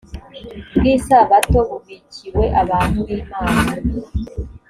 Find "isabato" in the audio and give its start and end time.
0.95-1.59